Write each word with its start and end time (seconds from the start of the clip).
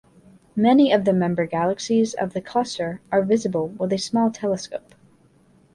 Many 0.55 0.91
of 0.91 1.05
the 1.05 1.13
member 1.13 1.45
galaxies 1.45 2.15
of 2.15 2.33
the 2.33 2.41
cluster 2.41 3.01
are 3.11 3.21
visible 3.21 3.67
with 3.67 3.93
a 3.93 3.99
small 3.99 4.31
telescope. 4.31 4.95